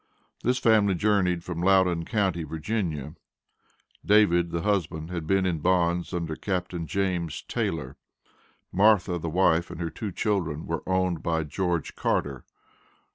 [0.41, 3.13] This family journeyed from Loudon county, Va.
[4.03, 7.97] David, the husband, had been in bonds under Captain James Taylor.
[8.71, 12.45] Martha, the wife, and her two children were owned by George Carter.